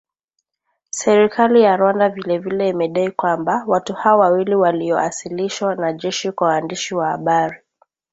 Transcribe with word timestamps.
Serikali 0.89 1.61
ya 1.61 1.77
Rwanda 1.77 2.09
vile 2.09 2.37
vile 2.37 2.69
imedai 2.69 3.11
kwamba 3.11 3.63
watu 3.67 3.93
hao 3.93 4.19
wawili 4.19 4.55
walioasilishwa 4.55 5.75
na 5.75 5.93
jeshi 5.93 6.31
kwa 6.31 6.47
waandishi 6.47 6.95
wa 6.95 7.07
habari 7.07 7.57